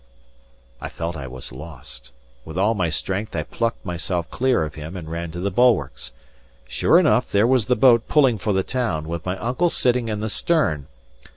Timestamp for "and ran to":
4.97-5.39